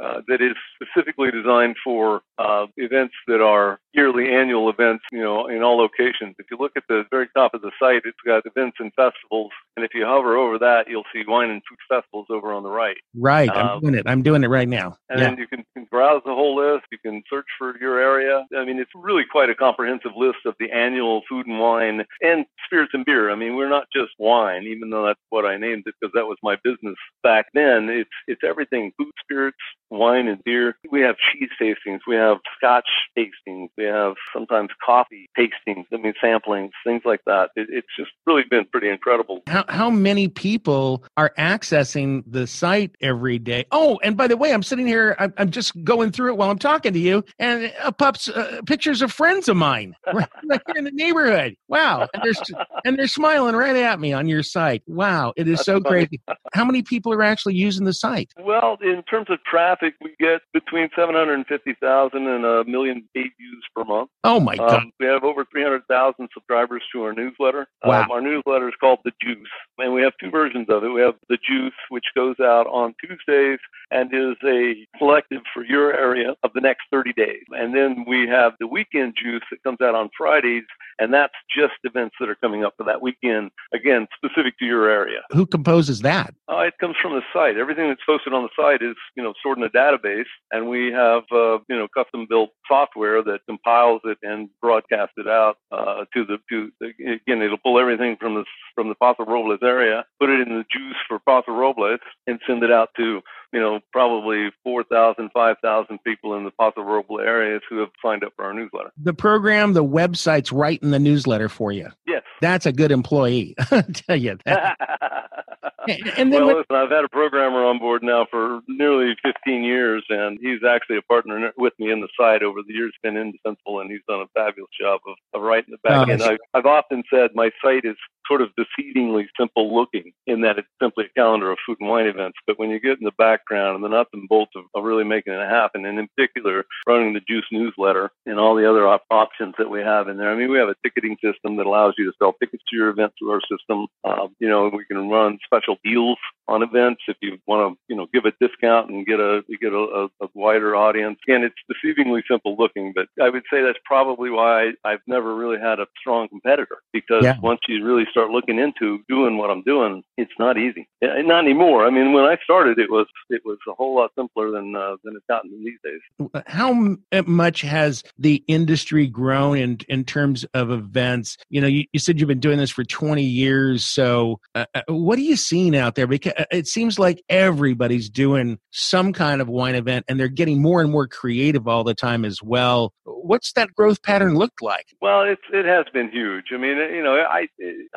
[0.01, 5.47] uh, that is specifically designed for uh, events that are yearly annual events, you know,
[5.47, 6.35] in all locations.
[6.39, 9.51] If you look at the very top of the site, it's got events and festivals,
[9.75, 12.69] and if you hover over that, you'll see wine and food festivals over on the
[12.69, 12.97] right.
[13.15, 14.03] Right, um, I'm doing it.
[14.07, 14.97] I'm doing it right now.
[15.09, 15.29] And yeah.
[15.29, 16.85] then you can, can browse the whole list.
[16.91, 18.45] You can search for your area.
[18.57, 22.45] I mean, it's really quite a comprehensive list of the annual food and wine and
[22.65, 23.29] spirits and beer.
[23.31, 26.25] I mean, we're not just wine, even though that's what I named it because that
[26.25, 27.89] was my business back then.
[27.89, 29.57] It's it's everything: food, spirits,
[29.93, 30.75] wine and beer.
[30.91, 31.99] We have cheese tastings.
[32.07, 33.69] We have scotch tastings.
[33.77, 35.85] We have sometimes coffee tastings.
[35.93, 37.51] I mean, samplings, things like that.
[37.55, 39.43] It, it's just really been pretty incredible.
[39.47, 43.65] How, how many people are accessing the site every day?
[43.71, 46.49] Oh, and by the way, I'm sitting here, I'm, I'm just going through it while
[46.49, 50.61] I'm talking to you, and uh, pups, uh, pictures of friends of mine right, right
[50.65, 51.55] here in the neighborhood.
[51.67, 52.07] Wow.
[52.13, 54.81] And they're, and they're smiling right at me on your site.
[54.87, 55.33] Wow.
[55.37, 56.07] It is That's so funny.
[56.07, 56.21] great.
[56.53, 58.31] How many people are actually using the site?
[58.39, 63.83] Well, in terms of traffic, we get between 750,000 and a million page views per
[63.83, 64.09] month.
[64.23, 64.73] Oh my God.
[64.73, 67.67] Um, we have over 300,000 subscribers to our newsletter.
[67.83, 68.03] Wow.
[68.03, 70.89] Um, our newsletter is called The Juice, and we have two versions of it.
[70.89, 73.59] We have The Juice, which goes out on Tuesdays
[73.91, 77.43] and is a collective for your area of the next 30 days.
[77.51, 80.63] And then we have the Weekend Juice that comes out on Fridays
[80.99, 83.51] and that's just events that are coming up for that weekend.
[83.73, 85.21] Again, specific to your area.
[85.31, 86.33] Who composes that?
[86.49, 87.57] Uh, it comes from the site.
[87.57, 90.91] Everything that's posted on the site is you know stored in a database, and we
[90.91, 96.05] have uh, you know custom built software that compiles it and broadcasts it out uh,
[96.13, 100.29] to the to again it'll pull everything from the from the Paso Robles area, put
[100.29, 103.21] it in the juice for Paso Robles, and send it out to
[103.53, 108.33] you know, probably 4,000, 5,000 people in the Paso Robles areas who have signed up
[108.35, 108.91] for our newsletter.
[109.01, 111.87] The program, the website's right in the newsletter for you.
[112.05, 112.23] Yes.
[112.41, 113.55] That's a good employee.
[113.71, 114.77] I'll tell you that.
[116.17, 120.03] and then well, listen, I've had a programmer on board now for nearly 15 years,
[120.09, 122.93] and he's actually a partner with me in the site over the years.
[123.03, 126.21] Been indispensable, and he's done a fabulous job of, of writing the back oh, end.
[126.21, 130.67] I've, I've often said my site is sort of deceivingly simple looking in that it's
[130.81, 132.37] simply a calendar of food and wine events.
[132.47, 135.03] But when you get in the background and the nuts and bolts of, of really
[135.03, 139.05] making it happen, and in particular running the Juice newsletter and all the other op-
[139.11, 140.31] options that we have in there.
[140.31, 142.89] I mean, we have a ticketing system that allows you to sell tickets to your
[142.89, 143.87] event through our system.
[144.03, 147.95] Uh, you know, we can run special deals on events if you want to, you
[147.95, 151.17] know, give a discount and get a you get a, a, wider audience.
[151.27, 155.59] Again, it's deceivingly simple looking, but I would say that's probably why I've never really
[155.59, 157.37] had a strong competitor because yeah.
[157.41, 160.87] once you really start looking into doing what I'm doing, it's not easy.
[161.01, 161.85] Not anymore.
[161.85, 164.97] I mean, when I started, it was it was a whole lot simpler than uh,
[165.03, 166.43] than it's gotten these days.
[166.47, 171.37] How much has the industry grown in in terms of events?
[171.49, 173.85] You know, you, you said you've been doing this for 20 years.
[173.85, 176.07] So, uh, uh what are you seeing out there?
[176.07, 180.61] Because uh, it seems like everybody's doing some kind of wine event, and they're getting
[180.61, 182.93] more and more creative all the time as well.
[183.23, 184.85] What's that growth pattern looked like?
[185.01, 186.45] Well, it's it has been huge.
[186.53, 187.47] I mean, you know, I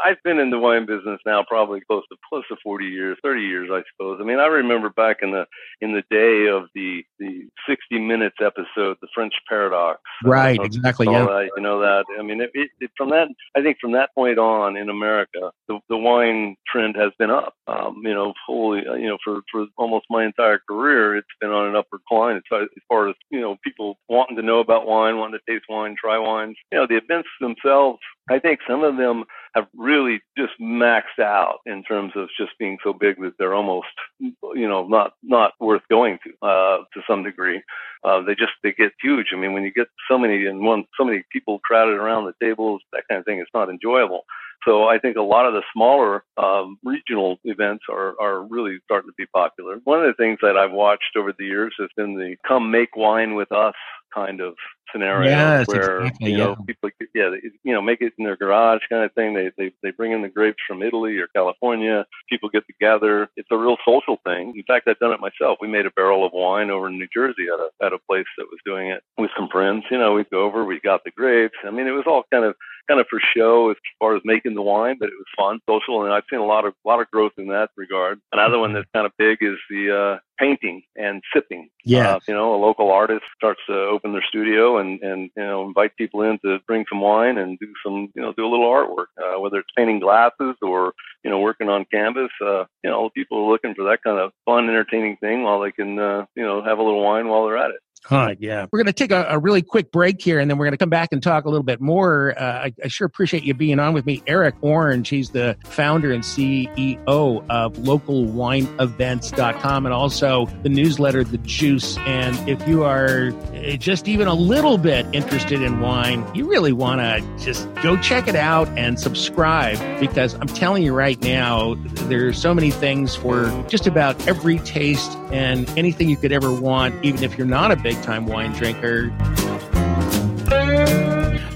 [0.04, 3.42] I've been in the wine business now probably close to close to 40 years, 30
[3.42, 4.18] years, I suppose.
[4.20, 5.46] I mean, I remember back in the
[5.80, 10.00] in the day of the the 60 Minutes episode, the French Paradox.
[10.24, 11.06] Right, exactly.
[11.06, 12.04] Yeah, that, you know that.
[12.18, 15.50] I mean, it, it, it, from that, I think from that point on in America,
[15.68, 17.54] the the wine trend has been up.
[17.66, 21.68] Um, you know, fully, you know, for for almost my entire career, it's been on
[21.68, 24.86] an upward climb as far, as far as you know, people wanting to know about
[24.86, 26.56] wine, wanting to taste wine, try wines.
[26.72, 29.24] You know, the events themselves I think some of them
[29.54, 33.86] have really just maxed out in terms of just being so big that they're almost,
[34.18, 37.62] you know, not not worth going to uh, to some degree.
[38.02, 39.28] Uh, they just they get huge.
[39.32, 42.34] I mean, when you get so many and one so many people crowded around the
[42.44, 44.24] tables, that kind of thing, it's not enjoyable.
[44.66, 49.10] So I think a lot of the smaller um, regional events are, are really starting
[49.10, 49.78] to be popular.
[49.84, 52.96] One of the things that I've watched over the years has been the come make
[52.96, 53.74] wine with us
[54.14, 54.54] kind of
[54.92, 58.36] scenario yes, where exactly, you know people yeah they, you know make it in their
[58.36, 59.34] garage kind of thing.
[59.34, 62.06] They they they bring in the grapes from Italy or California.
[62.28, 63.28] People get together.
[63.36, 64.54] It's a real social thing.
[64.56, 65.58] In fact I've done it myself.
[65.60, 68.26] We made a barrel of wine over in New Jersey at a at a place
[68.38, 69.84] that was doing it with some friends.
[69.90, 71.58] You know we'd go over we got the grapes.
[71.64, 72.54] I mean it was all kind of
[72.88, 76.04] kind of for show as far as making the wine but it was fun social
[76.04, 78.72] and I've seen a lot of a lot of growth in that regard another one
[78.72, 81.68] that's kind of big is the uh painting and sipping.
[81.84, 82.16] Yeah.
[82.16, 85.66] Uh, you know, a local artist starts to open their studio and, and, you know,
[85.66, 88.66] invite people in to bring some wine and do some, you know, do a little
[88.66, 90.92] artwork, uh, whether it's painting glasses or,
[91.24, 92.30] you know, working on canvas.
[92.40, 95.72] Uh, you know, people are looking for that kind of fun, entertaining thing while they
[95.72, 97.80] can, uh, you know, have a little wine while they're at it.
[98.06, 98.66] Huh, yeah.
[98.70, 100.78] We're going to take a, a, really quick break here and then we're going to
[100.78, 102.38] come back and talk a little bit more.
[102.38, 104.22] Uh, I, I, sure appreciate you being on with me.
[104.28, 111.98] Eric Orange, he's the founder and CEO of localwineevents.com and also the newsletter, The Juice.
[111.98, 116.72] And if you are eh, just even a little bit interested in wine, you really
[116.72, 121.74] want to just go check it out and subscribe because I'm telling you right now,
[122.06, 127.04] there's so many things for just about every taste and anything you could ever want,
[127.04, 129.12] even if you're not a big time wine drinker.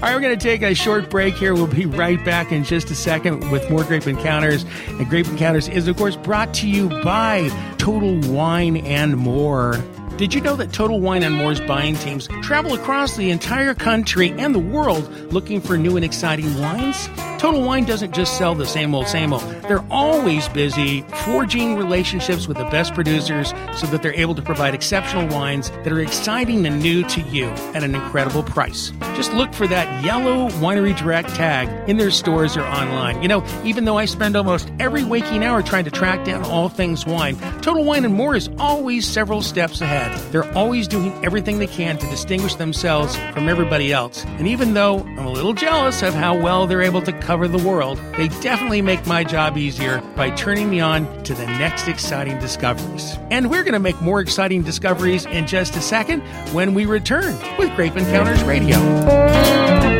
[0.01, 1.53] All right, we're going to take a short break here.
[1.53, 4.65] We'll be right back in just a second with more Grape Encounters.
[4.87, 9.75] And Grape Encounters is, of course, brought to you by Total Wine and More.
[10.17, 14.31] Did you know that Total Wine and More's buying teams travel across the entire country
[14.31, 17.09] and the world looking for new and exciting wines?
[17.39, 19.41] Total Wine doesn't just sell the same old, same old.
[19.63, 24.75] They're always busy forging relationships with the best producers so that they're able to provide
[24.75, 28.91] exceptional wines that are exciting and new to you at an incredible price.
[29.15, 33.23] Just look for that yellow Winery Direct tag in their stores or online.
[33.23, 36.69] You know, even though I spend almost every waking hour trying to track down all
[36.69, 40.00] things wine, Total Wine and More is always several steps ahead.
[40.31, 44.23] They're always doing everything they can to distinguish themselves from everybody else.
[44.25, 47.57] And even though I'm a little jealous of how well they're able to cover the
[47.57, 52.39] world, they definitely make my job easier by turning me on to the next exciting
[52.39, 53.17] discoveries.
[53.29, 56.21] And we're going to make more exciting discoveries in just a second
[56.53, 59.90] when we return with Grape Encounters Radio.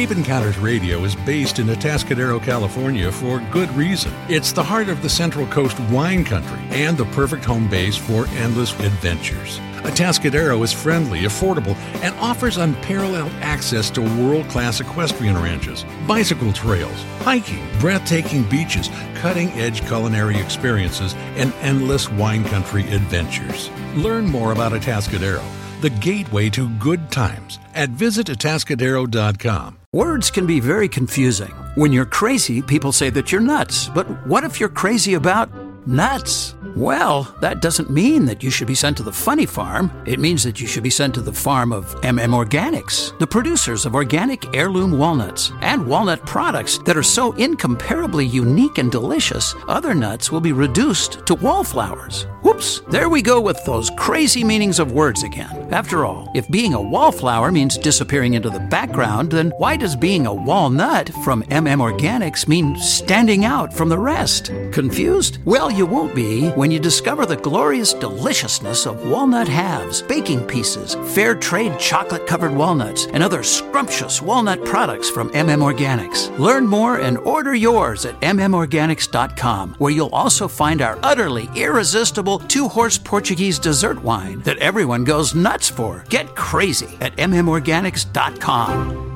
[0.00, 4.10] Grape Encounters Radio is based in Atascadero, California for good reason.
[4.30, 8.26] It's the heart of the Central Coast wine country and the perfect home base for
[8.28, 9.58] endless adventures.
[9.82, 17.04] Atascadero is friendly, affordable, and offers unparalleled access to world class equestrian ranches, bicycle trails,
[17.18, 23.68] hiking, breathtaking beaches, cutting edge culinary experiences, and endless wine country adventures.
[23.96, 25.44] Learn more about Atascadero,
[25.80, 29.78] the gateway to good times, at visitatascadero.com.
[29.92, 31.50] Words can be very confusing.
[31.74, 33.88] When you're crazy, people say that you're nuts.
[33.88, 35.50] But what if you're crazy about
[35.86, 36.54] nuts?
[36.76, 39.90] Well, that doesn't mean that you should be sent to the funny farm.
[40.06, 43.86] It means that you should be sent to the farm of MM Organics, the producers
[43.86, 49.94] of organic heirloom walnuts and walnut products that are so incomparably unique and delicious, other
[49.94, 52.26] nuts will be reduced to wallflowers.
[52.42, 55.68] Whoops, there we go with those crazy meanings of words again.
[55.72, 60.26] After all, if being a wallflower means disappearing into the background, then why does being
[60.26, 64.52] a walnut from MM Organics mean standing out from the rest?
[64.72, 65.38] Confused?
[65.44, 70.94] Well, you won't be when you discover the glorious deliciousness of walnut halves, baking pieces,
[71.14, 76.28] fair trade chocolate covered walnuts, and other scrumptious walnut products from MM Organics.
[76.38, 82.68] Learn more and order yours at mmorganics.com, where you'll also find our utterly irresistible two
[82.68, 86.04] horse Portuguese dessert wine that everyone goes nuts for.
[86.10, 89.09] Get crazy at mmorganics.com.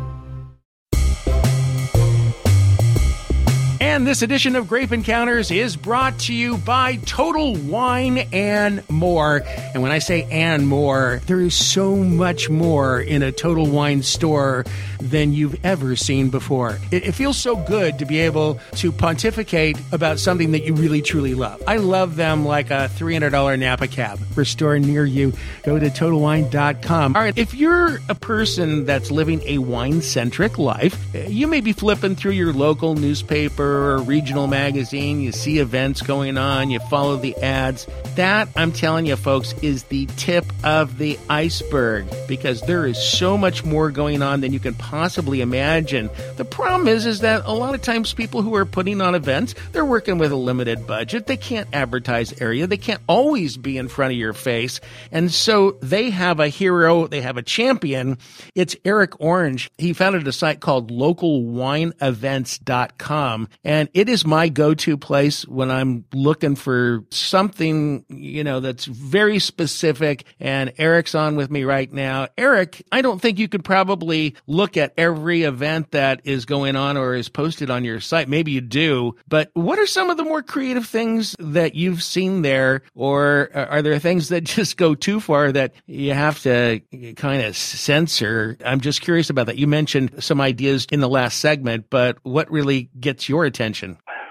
[3.95, 9.45] And this edition of Grape Encounters is brought to you by Total Wine and More.
[9.73, 14.03] And when I say and more, there is so much more in a Total Wine
[14.03, 14.65] store
[15.01, 16.81] than you've ever seen before.
[16.91, 21.03] It, it, feels so good to be able to pontificate about something that you really
[21.03, 21.63] truly love.
[21.67, 25.35] I love them like a $300 Napa cab for store near you.
[25.63, 27.15] Go to TotalWine.com.
[27.15, 31.73] All right, if you're a person that's living a wine centric life, you may be
[31.73, 37.17] flipping through your local newspaper a regional magazine, you see events going on, you follow
[37.17, 37.87] the ads.
[38.17, 43.37] That, I'm telling you, folks, is the tip of the iceberg because there is so
[43.37, 46.11] much more going on than you can possibly imagine.
[46.37, 49.55] The problem is, is that a lot of times people who are putting on events,
[49.73, 51.27] they're working with a limited budget.
[51.27, 52.67] They can't advertise area.
[52.67, 54.81] They can't always be in front of your face.
[55.11, 57.07] And so they have a hero.
[57.07, 58.19] They have a champion.
[58.55, 59.71] It's Eric Orange.
[59.79, 63.49] He founded a site called localwineevents.com.
[63.65, 69.39] And it is my go-to place when I'm looking for something, you know, that's very
[69.39, 70.25] specific.
[70.39, 72.29] And Eric's on with me right now.
[72.37, 76.97] Eric, I don't think you could probably look at every event that is going on
[76.97, 78.29] or is posted on your site.
[78.29, 82.43] Maybe you do, but what are some of the more creative things that you've seen
[82.43, 82.83] there?
[82.95, 86.81] Or uh, are there things that just go too far that you have to
[87.17, 88.57] kind of censor?
[88.65, 89.59] I'm just curious about that.
[89.59, 93.64] You mentioned some ideas in the last segment, but what really gets your attention?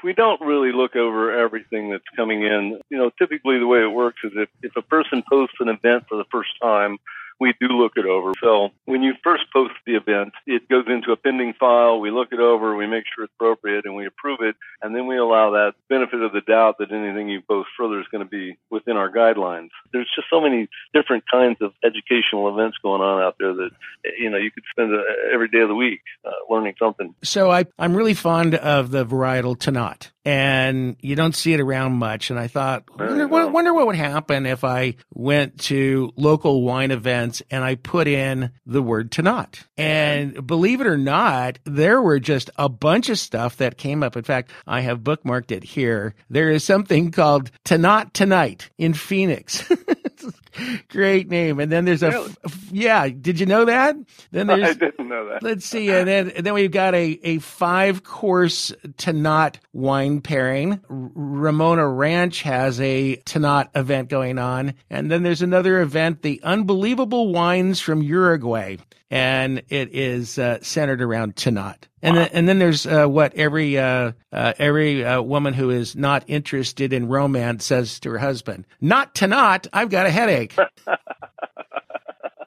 [0.03, 2.79] We don't really look over everything that's coming in.
[2.89, 6.05] You know, typically the way it works is if, if a person posts an event
[6.09, 6.97] for the first time,
[7.43, 8.31] we do look it over.
[8.41, 11.99] So when you first post the event, it goes into a pending file.
[11.99, 14.55] We look it over, we make sure it's appropriate, and we approve it.
[14.81, 18.07] And then we allow that benefit of the doubt that anything you post further is
[18.13, 19.71] going to be within our guidelines.
[19.91, 23.71] There's just so many different kinds of educational events going on out there that,
[24.17, 27.13] you know, you could spend a, every day of the week uh, learning something.
[27.23, 31.93] So I, I'm really fond of the varietal Tannat and you don't see it around
[31.93, 32.29] much.
[32.29, 37.41] And I thought, wonder, wonder, what would happen if I went to local wine events
[37.51, 39.63] and I put in the word Tannat.
[39.77, 44.15] And believe it or not, there were just a bunch of stuff that came up.
[44.15, 46.15] In fact, I have bookmarked it here.
[46.29, 49.69] There is something called Tannat Tonight in Phoenix.
[50.89, 51.59] Great name.
[51.59, 52.35] And then there's a, really?
[52.45, 53.09] f- yeah.
[53.09, 53.95] Did you know that?
[54.31, 55.41] Then there's, I didn't know that.
[55.41, 55.89] Let's see.
[55.89, 60.79] And then, and then we've got a, a five course Tannat wine pairing.
[60.87, 64.73] Ramona Ranch has a Tannat event going on.
[64.89, 68.77] And then there's another event, the Unbelievable Wines from Uruguay
[69.13, 71.83] and it is uh, centered around Tannat.
[72.01, 72.23] And wow.
[72.23, 76.23] then, and then there's uh, what every uh, uh every uh, woman who is not
[76.25, 79.67] interested in romance says to her husband: "Not Tannat.
[79.71, 80.55] I've got a headache."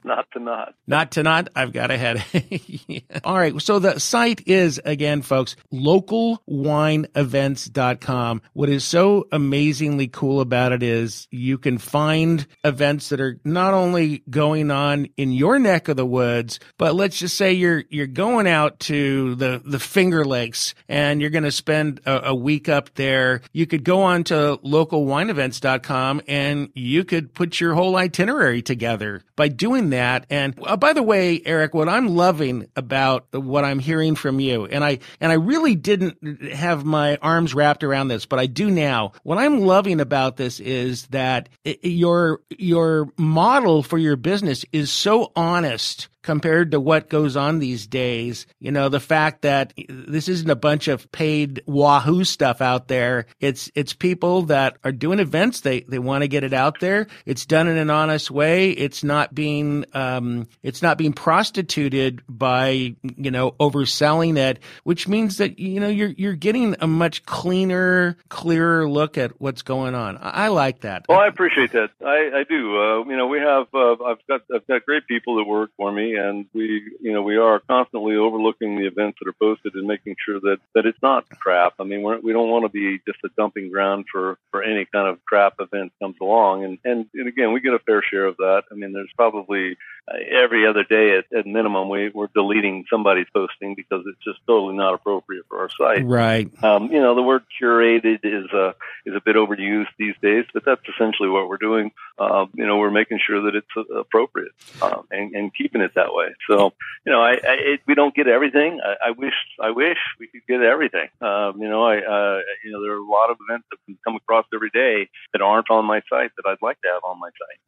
[0.07, 0.73] not to not.
[0.87, 1.49] Not to not.
[1.55, 2.81] I've got a headache.
[2.87, 2.99] yeah.
[3.23, 3.61] All right.
[3.61, 8.41] So the site is again, folks, localwineevents.com.
[8.53, 13.73] What is so amazingly cool about it is you can find events that are not
[13.73, 18.07] only going on in your neck of the woods, but let's just say you're you're
[18.07, 22.69] going out to the the Finger Lakes and you're going to spend a, a week
[22.69, 23.41] up there.
[23.51, 29.23] You could go on to localwineevents.com and you could put your whole itinerary together.
[29.35, 30.25] By doing that that.
[30.29, 34.65] And uh, by the way, Eric, what I'm loving about what I'm hearing from you,
[34.65, 38.69] and I and I really didn't have my arms wrapped around this, but I do
[38.69, 39.11] now.
[39.23, 44.91] What I'm loving about this is that it, your your model for your business is
[44.91, 48.47] so honest compared to what goes on these days.
[48.59, 53.27] You know, the fact that this isn't a bunch of paid wahoo stuff out there.
[53.39, 55.61] It's, it's people that are doing events.
[55.61, 57.07] They, they want to get it out there.
[57.25, 58.71] It's done in an honest way.
[58.71, 65.37] It's not being, um, it's not being prostituted by, you know, overselling it, which means
[65.37, 70.17] that, you know, you're, you're getting a much cleaner, clearer look at what's going on.
[70.17, 71.05] I, I like that.
[71.07, 71.91] Well, I appreciate that.
[72.05, 72.77] I, I do.
[72.77, 75.89] Uh, you know, we have, uh, I've got, I've got great people that work for
[75.89, 79.87] me and we, you know, we are constantly overlooking the events that are posted and
[79.87, 81.73] making sure that that it's not crap.
[81.79, 84.85] I mean, we're, we don't want to be just a dumping ground for for any
[84.85, 86.65] kind of crap event comes along.
[86.65, 88.63] And and, and again, we get a fair share of that.
[88.71, 89.77] I mean, there's probably
[90.09, 94.75] every other day at, at minimum we we're deleting somebody's posting because it's just totally
[94.75, 96.05] not appropriate for our site.
[96.05, 96.51] Right.
[96.63, 100.63] Um, you know, the word curated is a is a bit overused these days, but
[100.65, 101.91] that's essentially what we're doing.
[102.17, 104.51] Uh, you know, we're making sure that it's uh, appropriate
[104.81, 106.27] um, and, and keeping it that way.
[106.49, 106.73] So,
[107.05, 108.79] you know, I, I it, we don't get everything.
[108.83, 111.09] I, I wish I wish we could get everything.
[111.21, 114.15] Um, you know, I uh, you know there are a lot of events that come
[114.15, 117.29] across every day that aren't on my site that I'd like to have on my
[117.29, 117.59] site.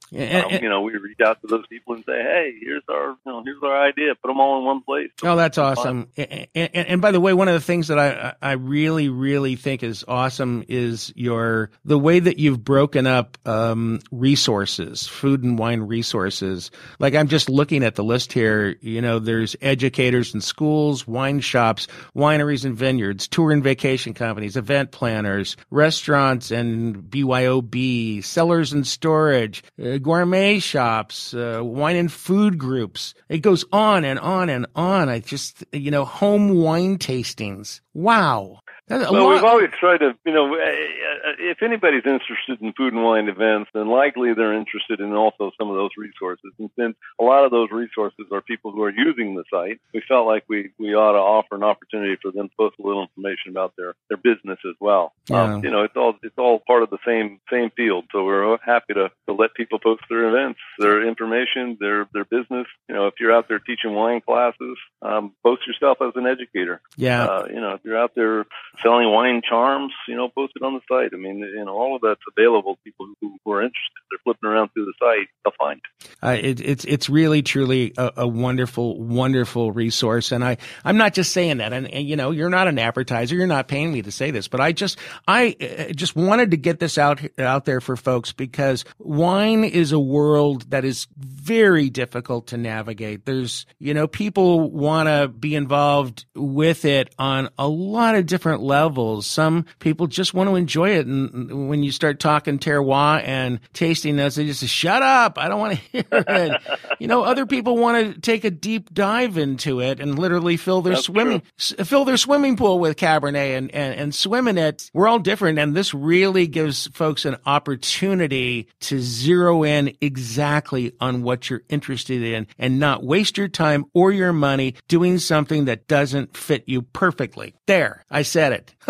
[0.46, 2.29] Um, you know, we reach out to those people and say, hey,
[2.62, 4.16] here's our you know here's our idea.
[4.16, 5.10] Put them all in one place.
[5.24, 6.10] Oh, that's awesome.
[6.18, 9.56] And, and, and, by the way, one of the things that I I really really
[9.56, 15.58] think is awesome is your the way that you've broken up um, resources, food and
[15.58, 16.72] wine resources.
[17.00, 18.76] Like I'm just looking at the list here.
[18.82, 24.58] You know, there's educators and schools, wine shops, wineries and vineyards, tour and vacation companies,
[24.58, 32.58] event planners, restaurants and BYOB, cellars and storage, uh, gourmet shops, uh, wine and food
[32.58, 33.14] groups.
[33.30, 35.10] It goes on and on and on.
[35.10, 37.82] I just, you know, home wine tastings.
[37.94, 38.60] Wow
[38.90, 43.04] well, we've always tried to, you know, eh, eh, if anybody's interested in food and
[43.04, 46.52] wine events, then likely they're interested in also some of those resources.
[46.58, 50.02] And since a lot of those resources are people who are using the site, we
[50.08, 53.04] felt like we, we ought to offer an opportunity for them to post a little
[53.04, 55.14] information about their, their business as well.
[55.28, 55.44] Yeah.
[55.44, 58.06] Um, you know, it's all it's all part of the same same field.
[58.12, 62.68] So we're happy to, to let people post their events, their information, their their business.
[62.88, 66.82] You know, if you're out there teaching wine classes, um, post yourself as an educator.
[66.98, 67.26] Yeah.
[67.26, 68.46] Uh, you know, if you're out there
[68.82, 71.12] selling wine charms, you know, posted on the site.
[71.14, 72.76] I mean, you know, all of that's available.
[72.76, 75.82] To people who, who are interested, they're flipping around through the site, they'll find.
[76.22, 80.32] Uh, it it's it's really truly a, a, wonderful, wonderful resource.
[80.32, 81.74] And I I'm not just saying that.
[81.74, 83.36] And, and, you know, you're not an advertiser.
[83.36, 86.58] You're not paying me to say this, but I just I uh, just wanted to
[86.58, 91.90] get this out out there for folks because wine is a world that is very
[91.90, 93.26] difficult to navigate.
[93.26, 98.62] There's you know people want to be involved with it on a lot of different
[98.70, 99.28] levels.
[99.28, 101.06] Some people just want to enjoy it.
[101.06, 105.38] And when you start talking terroir and tasting this, they just say, shut up.
[105.38, 106.62] I don't want to hear it.
[107.00, 110.82] you know, other people want to take a deep dive into it and literally fill
[110.82, 114.90] their That's swimming, fill their swimming pool with Cabernet and, and, and swim in it.
[114.94, 115.60] We're all different.
[115.60, 122.22] And this really gives folks an opportunity to zero in exactly on what you're interested
[122.22, 126.84] in and not waste your time or your money doing something that doesn't fit you
[126.84, 127.56] perfectly.
[127.66, 128.59] There, I said it.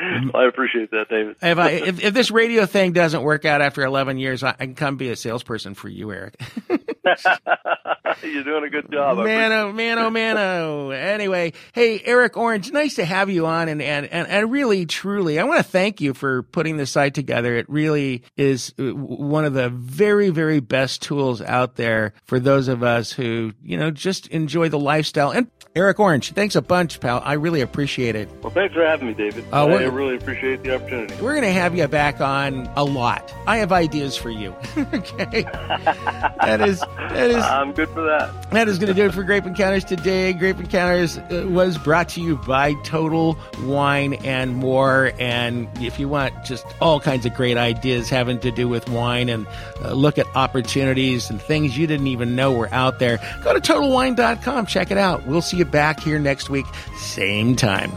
[0.00, 1.36] I appreciate that, David.
[1.40, 4.66] if, I, if, if this radio thing doesn't work out after 11 years, I, I
[4.66, 6.40] can come be a salesperson for you, Eric.
[8.22, 9.18] You're doing a good job.
[9.18, 10.90] Man, oh, man, oh, man, oh.
[10.90, 13.68] Anyway, hey, Eric Orange, nice to have you on.
[13.68, 17.14] And, and, and, and really, truly, I want to thank you for putting this site
[17.14, 17.54] together.
[17.56, 22.68] It really is uh, one of the very, very best tools out there for those
[22.68, 25.30] of us who, you know, just enjoy the lifestyle.
[25.30, 27.20] And Eric Orange, thanks a bunch, pal.
[27.24, 28.28] I really appreciate it.
[28.42, 29.44] Well, thanks for having me, David.
[29.52, 31.14] Uh, I really appreciate the opportunity.
[31.16, 33.34] We're going to have you back on a lot.
[33.48, 34.54] I have ideas for you.
[34.78, 35.42] okay.
[35.42, 37.36] that is, that is.
[37.36, 38.50] I'm good for that.
[38.50, 40.32] That is going to do it for Grape Encounters today.
[40.32, 45.12] Grape Encounters uh, was brought to you by Total Wine and More.
[45.18, 49.28] And if you want just all kinds of great ideas having to do with wine
[49.28, 49.46] and
[49.82, 53.60] uh, look at opportunities and things you didn't even know were out there, go to
[53.60, 54.66] TotalWine.com.
[54.66, 55.26] Check it out.
[55.26, 56.66] We'll see you back here next week,
[56.96, 57.92] same time.